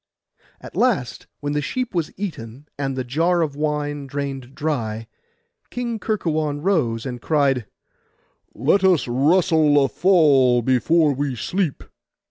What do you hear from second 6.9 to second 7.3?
and